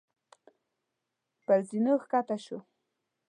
[1.45, 2.57] پر زينو کښته شو.